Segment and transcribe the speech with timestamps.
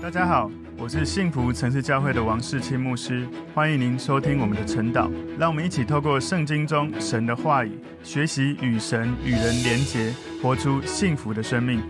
[0.00, 0.48] 大家好，
[0.78, 5.10] 我是幸福城市教会的王世清牧师，欢迎您收听我们的晨祷。
[5.36, 7.72] 让我们一起透过圣经中神的话语，
[8.04, 11.82] 学习与神与人连结，活出幸福的生命。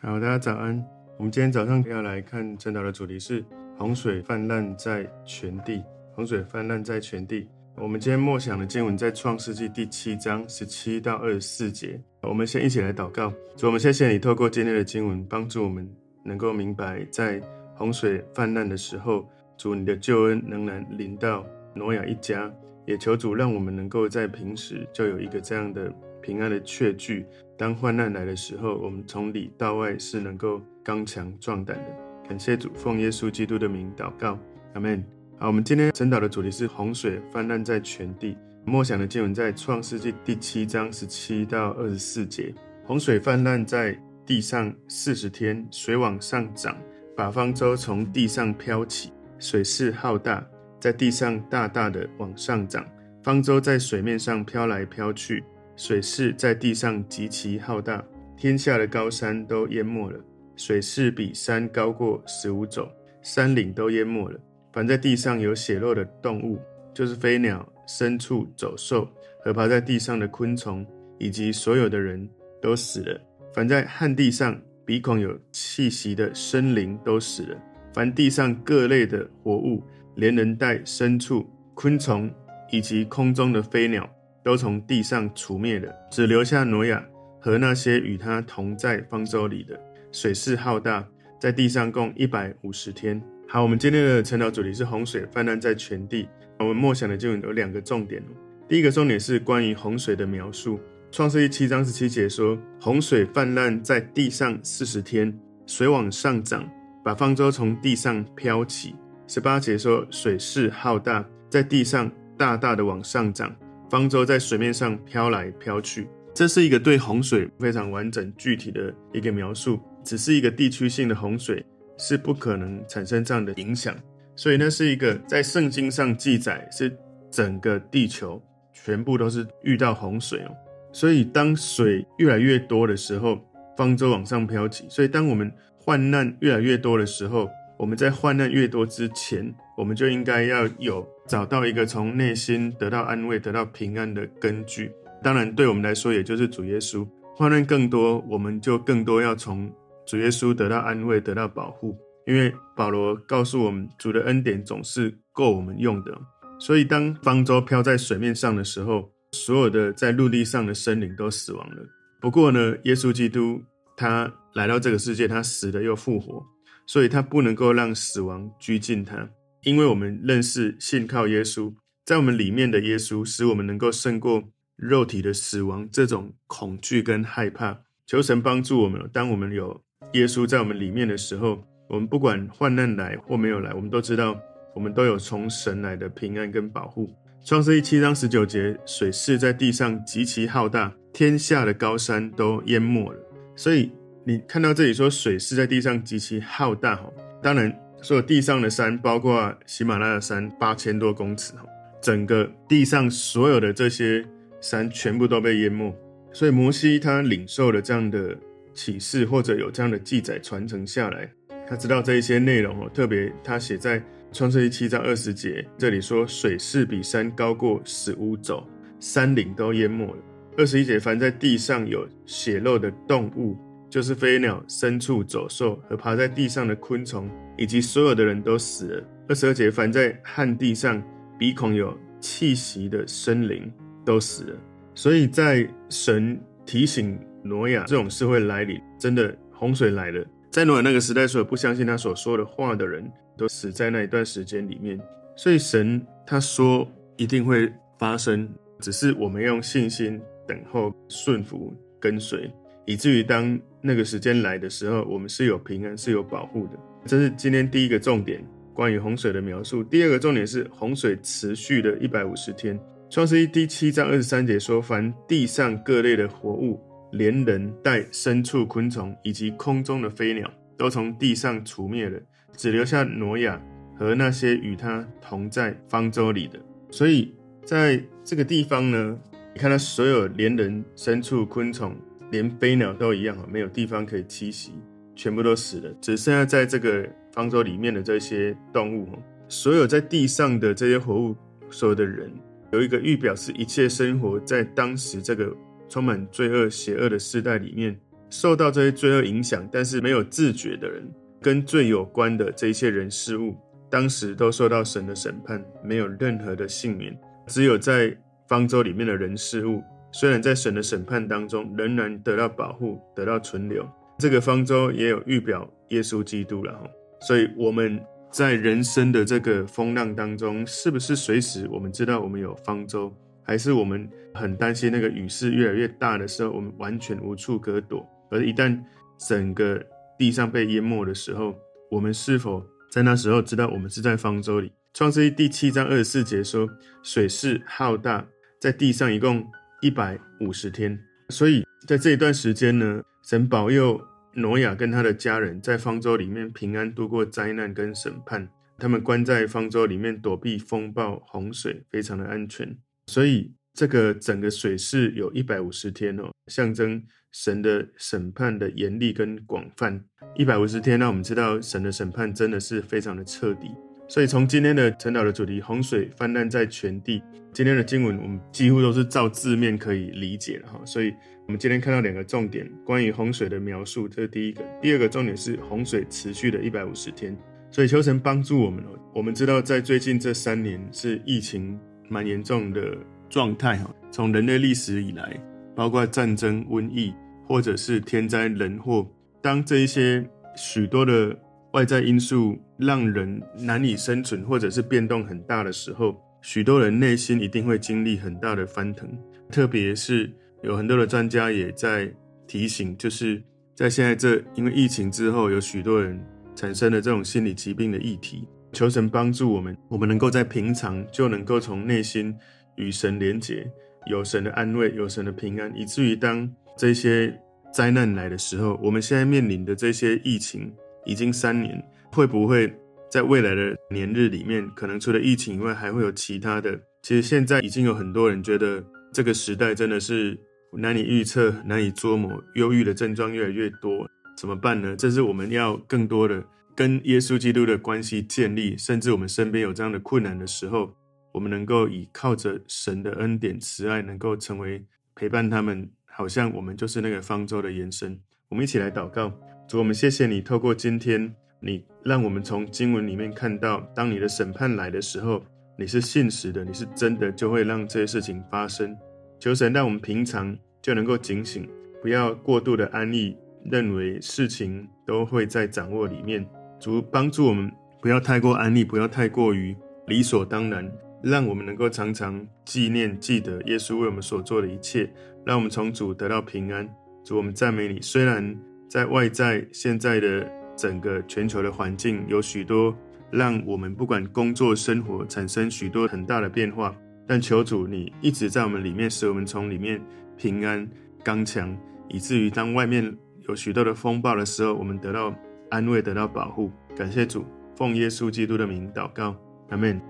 [0.00, 0.82] 好，大家早安。
[1.18, 3.44] 我们今天早上要来看晨祷的主题是
[3.76, 5.82] 洪水泛滥在全地。
[6.14, 7.46] 洪水泛滥在全地。
[7.74, 12.00] 我们今天默想的经文在创世纪第七章十七到二十四节。
[12.22, 13.32] 我们先一起来祷告。
[13.56, 15.88] 主，我们谢谢你透过今天的经文，帮助我们
[16.22, 17.40] 能够明白，在
[17.74, 22.52] 洪水泛滥的时候，主你的救恩仍然临到挪亚一家。
[22.86, 27.24] 也求主让我们能够在平时就有一个这样的平安的确据。
[27.56, 31.84] 当患难来的时候，我们从里到外是能够刚强壮胆的。
[32.28, 34.36] 感谢主，奉耶稣基督的名祷告，
[34.74, 35.04] 阿门。
[35.38, 38.36] 好，我们今天晨祷的主题是洪水泛滥在全地。
[38.64, 42.52] 默想的经文在创世纪第七章十七到二十四节。
[42.84, 43.96] 洪水泛滥在
[44.30, 46.80] 地上四十天，水往上涨，
[47.16, 50.48] 把方舟从地上飘起，水势浩大，
[50.78, 52.86] 在地上大大的往上涨，
[53.24, 55.42] 方舟在水面上飘来飘去。
[55.74, 58.00] 水势在地上极其浩大，
[58.36, 60.20] 天下的高山都淹没了。
[60.54, 62.88] 水势比山高过十五肘，
[63.22, 64.38] 山岭都淹没了。
[64.72, 66.56] 凡在地上有血肉的动物，
[66.94, 69.08] 就是飞鸟、牲畜、走兽
[69.42, 70.86] 和爬在地上的昆虫，
[71.18, 72.30] 以及所有的人
[72.62, 73.20] 都死了。
[73.52, 77.56] 凡在旱地上鼻孔有气息的生灵都死了。
[77.92, 79.82] 凡地上各类的活物，
[80.14, 82.32] 连人带牲畜、昆虫
[82.70, 84.08] 以及空中的飞鸟。
[84.42, 87.04] 都从地上除灭了，只留下挪亚
[87.38, 89.78] 和那些与他同在方舟里的。
[90.12, 91.06] 水势浩大，
[91.38, 93.20] 在地上共一百五十天。
[93.46, 96.26] 好，我们今天的晨祷主题是洪水泛滥在全地。
[96.58, 98.22] 我们默想的就有两个重点。
[98.66, 100.80] 第一个重点是关于洪水的描述。
[101.12, 105.36] 创世记七章十七节说，洪水泛滥在地上四十天，
[105.66, 106.64] 水往上涨，
[107.04, 108.94] 把方舟从地上漂起。
[109.26, 112.08] 十八节说，水势浩大，在地上
[112.38, 113.52] 大大的往上涨。
[113.90, 119.80] 方舟在水面上飘来飘去，这是一个对洪水非常完整具体的一个描述。
[120.04, 121.64] 只是一个地区性的洪水
[121.98, 123.96] 是不可能产生这样的影响，
[124.36, 126.96] 所以那是一个在圣经上记载是
[127.32, 128.40] 整个地球
[128.72, 130.54] 全部都是遇到洪水哦。
[130.92, 133.40] 所以当水越来越多的时候，
[133.76, 134.86] 方舟往上飘起。
[134.88, 144.92] 所以当我们患难越来越多的时候，我们在患难越多之前，我们就应该要有找到一个从内心得到安慰、得到平安的根据。
[145.22, 147.06] 当然，对我们来说，也就是主耶稣。
[147.36, 149.72] 患难更多，我们就更多要从
[150.06, 151.96] 主耶稣得到安慰、得到保护。
[152.26, 156.18] 因为保罗告诉我们，主的恩典总是够我们用的。
[156.58, 161.76] 所以，当方舟飘在水面上的时候，所有的在陆地上的生灵都死亡了。
[162.20, 163.62] 不过呢，耶稣基督
[163.96, 166.44] 他来到这个世界，他死了又复活。
[166.86, 169.30] 所以他不能够让死亡拘禁他，
[169.62, 171.72] 因为我们认识信靠耶稣，
[172.04, 174.42] 在我们里面的耶稣，使我们能够胜过
[174.74, 177.78] 肉体的死亡这种恐惧跟害怕。
[178.08, 179.80] 求神帮助我们，当我们有
[180.14, 184.36] 耶稣在我们里面的时候，我们不管患难来或没有来，我们都知道
[184.74, 187.08] 我们都有从神来的平安跟保护。
[187.42, 193.18] 创世记七章十九节，水势在地上极其浩大，天下的高山都淹没了。
[193.56, 193.90] 所以。
[194.22, 197.10] 你看到这里说水势在地上极其浩大哈，
[197.42, 201.64] 当然所有地上的山，包括喜马拉雅山八千多公尺哈，
[202.02, 204.22] 整个地上所有的这些
[204.60, 205.92] 山全部都被淹没。
[206.32, 208.36] 所以摩西他领受了这样的
[208.74, 211.28] 启示，或者有这样的记载传承下来，
[211.66, 212.90] 他知道这一些内容哦。
[212.92, 214.00] 特别他写在
[214.32, 218.64] 创世记七章二十节，这里说水势比山高过十五肘，
[219.00, 220.22] 山岭都淹没了。
[220.56, 223.56] 二十一节，凡在地上有血肉的动物。
[223.88, 229.04] 就是飞鸟、牲畜、走兽和爬在地上的昆虫，以及所有的人都死了。
[229.28, 231.02] 二十二节，凡在旱地上
[231.36, 233.68] 鼻孔有气息的生灵
[234.04, 234.56] 都死了。
[234.94, 243.10] 所以在神提醒挪亚这种事会来临，真的洪水来了，在挪亚那个时代，所有不相信他所说的话的人
[243.40, 245.00] 都死在那一段时间里面。
[245.34, 248.46] 所以神他说一定会发生，
[248.80, 252.50] 只是我们用信心等候、顺服、跟随。
[252.84, 256.72] 以至于当那个时间来的时候，我们是有平安、是有保护的。
[257.06, 258.44] 这是今天第一个重点，
[258.74, 259.82] 关于洪水的描述。
[259.84, 262.78] 第二个重点是洪水持续的一百五十天。
[263.08, 266.78] 创世记第七章二十三节说：“凡地上各类的活物，
[267.12, 272.20] 连人带牲畜、昆虫，以及空中的飞鸟，都从地上除灭了，
[272.56, 273.60] 只留下挪亚
[273.96, 276.58] 和那些与他同在方舟里的。”
[276.90, 279.18] 所以在这个地方呢，
[279.54, 281.96] 你看他所有连人、牲畜、昆虫。
[282.30, 284.70] 连飞鸟都一样啊，没有地方可以栖息，
[285.16, 289.08] 全部都死了，只剩下在这个方舟里面的这些动物，
[289.48, 291.34] 所有在地上的这些活物，
[291.70, 292.32] 所有的人，
[292.70, 295.52] 有一个预表，是一切生活在当时这个
[295.88, 297.98] 充满罪恶、邪恶的时代里面，
[298.28, 301.02] 受到这些罪恶影响，但是没有自觉的人，
[301.40, 303.56] 跟罪有关的这一些人事物，
[303.88, 307.18] 当时都受到神的审判，没有任何的幸免。
[307.46, 308.16] 只有在
[308.46, 309.82] 方舟里面的人事物，
[310.12, 313.88] 虽然在神的审判当中，仍然得到保护，得到存留。
[314.18, 316.84] 这个方舟也有预表耶稣基督了哈。
[317.20, 318.00] 所以我们
[318.30, 328.06] 在人生的这个风浪当中，是不是随时我们知道我们有方舟，还是我们很担心那个雨势越来越大的时候，我们完全无处可躲？
[328.30, 328.78] 而一旦
[329.18, 329.82] 整个
[330.20, 331.58] 地上被淹没的时候，
[331.90, 334.70] 我们是否在那时候知道我们是在方舟里？
[334.92, 336.68] 创世记第七章二十四节说，
[337.02, 338.28] 水势浩大，
[338.60, 339.42] 在地上一共
[339.80, 341.00] 一百五十天。
[341.30, 343.98] 所以在这一段时间呢，神保佑
[344.34, 348.46] 挪亚跟他的家人在方舟里面平安度过灾难跟审判。
[348.76, 352.76] 他们关在方舟里面躲避风暴、洪水，非常的安全。
[353.06, 357.02] 所以这个整个水势有一百五十天哦，象征
[357.32, 360.02] 神的审判的严厉跟广泛。
[360.36, 363.70] 一百五十天，那我们知道神的审判真的是非常的彻底。
[364.08, 367.22] 所以从今天的陈导的主题“洪水泛滥在全地”，
[367.54, 370.80] 今天的经文我们几乎都是照字面可以理解了哈。
[370.84, 371.14] 所以
[371.46, 377.36] 我们今天看到两个重点，关于洪水的描述，这是第一个；第二个重点是洪水持续的一百五十天。
[377.70, 378.98] 所以求神帮助我们哦。
[379.14, 381.78] 我们知道在最近这三年是疫情
[382.08, 382.96] 蛮严重的
[383.28, 383.94] 状态哈。
[384.10, 385.40] 从人类历史以来，
[385.74, 387.14] 包括战争、瘟疫，
[387.46, 389.06] 或者是天灾人祸，
[389.42, 390.24] 当这一些
[390.56, 391.36] 许多的。
[391.72, 399.08] 外在因素让人难以生存，或者是变动很大的时候，许多人内心一定会经历很大的翻腾。
[399.52, 400.28] 特别是
[400.64, 402.12] 有很多的专家也在
[402.48, 403.40] 提醒，就是
[403.76, 406.20] 在现在这因为疫情之后，有许多人
[406.56, 408.48] 产生了这种心理疾病的议题。
[408.72, 412.34] 求神帮助我们，我们能够在平常就能够从内心
[412.74, 413.64] 与神连结，
[414.06, 417.36] 有神的安慰，有神的平安，以至于当这些
[417.72, 420.72] 灾难来的时候，我们现在面临的这些疫情。
[421.06, 421.82] 已经三年，
[422.12, 422.70] 会不会
[423.10, 426.78] 在未来的年日里面，可能除了疫情以外，还会有其他的？
[427.02, 430.38] 其实现在已经有很多人觉得这个时代真的是
[430.74, 434.06] 难以预测、难以捉摸，忧郁的症状越来越多，
[434.36, 434.94] 怎么办呢？
[434.94, 436.44] 这是我们要更多的
[436.76, 440.94] 跟耶稣基督的关系建立，甚至我们身边有这样的困难的时候，
[441.32, 444.84] 我们能够以靠着神的恩典、慈爱，能够成为
[445.14, 448.18] 陪伴他们，好像我们就是那个方舟的延伸。
[448.48, 449.32] 我们一起来祷告。
[449.68, 455.40] 主，我们谢谢你，透过今天，你让我们从经文里面看到，当你的审判来的时候，
[455.78, 458.96] 你是信实的，你是真的，就会让这些事情发生。
[459.38, 461.68] 求神让我们平常就能够警醒，
[462.02, 466.44] 不要过度的安逸，认为事情都会在掌握里面。
[466.80, 467.70] 主帮助我们，
[468.02, 469.76] 不要太过安逸，不要太过于
[470.08, 470.90] 理所当然，
[471.22, 475.10] 让我们能够常常纪念、记得耶稣为我们所做的一切，
[475.44, 476.88] 让我们从主得到平安。
[477.24, 478.56] 主，我们赞美你，虽然。
[478.90, 482.92] 在外在现在的整个全球的环境，有许多
[483.30, 486.92] 让我们不管工作生活产生许多很大的变化，
[487.24, 490.02] 但求主你一直在我们里面，使我们从里面
[490.36, 490.84] 平安
[491.22, 491.72] 刚强，
[492.08, 493.16] 以至于当外面
[493.48, 495.32] 有许多的风暴的时候，我们得到
[495.70, 496.72] 安慰，得到保护。
[496.96, 497.44] 感谢主，
[497.76, 499.36] 奉耶稣基督的名祷告，
[499.68, 500.09] 阿门。